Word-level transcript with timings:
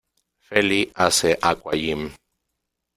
Feli 0.47 0.81
hace 1.01 1.31
aquagym. 1.51 2.01